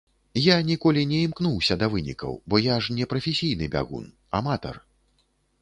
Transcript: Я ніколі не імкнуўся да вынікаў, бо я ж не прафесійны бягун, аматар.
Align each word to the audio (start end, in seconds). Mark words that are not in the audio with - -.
Я 0.43 0.55
ніколі 0.69 1.03
не 1.11 1.19
імкнуўся 1.25 1.77
да 1.83 1.89
вынікаў, 1.95 2.33
бо 2.53 2.63
я 2.69 2.75
ж 2.87 2.97
не 3.01 3.05
прафесійны 3.15 3.71
бягун, 3.77 4.11
аматар. 4.41 4.75